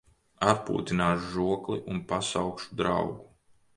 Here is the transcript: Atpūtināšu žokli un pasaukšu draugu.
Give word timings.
Atpūtināšu 0.53 1.29
žokli 1.35 1.79
un 1.93 2.01
pasaukšu 2.13 2.79
draugu. 2.81 3.21